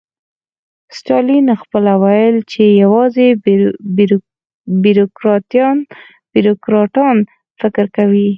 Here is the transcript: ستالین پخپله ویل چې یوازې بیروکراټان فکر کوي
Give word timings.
ستالین 0.99 1.45
پخپله 1.57 1.93
ویل 2.01 2.35
چې 2.51 2.63
یوازې 2.83 3.27
بیروکراټان 6.35 7.17
فکر 7.61 7.85
کوي 7.95 8.27